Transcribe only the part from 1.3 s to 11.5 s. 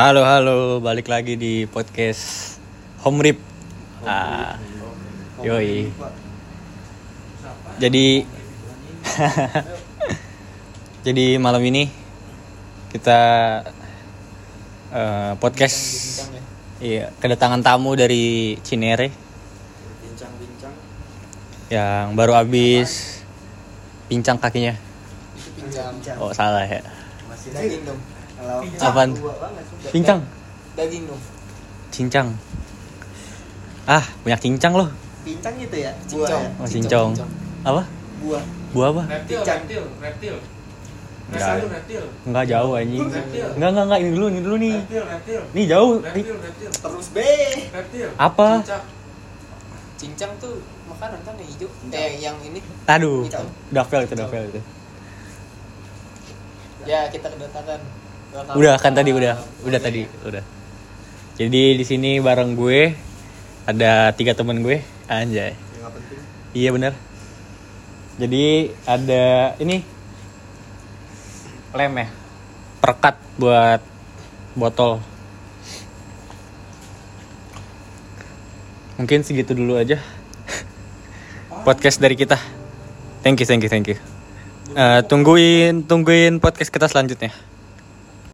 di podcast Home Rip. Ah, yoi. Jadi, jadi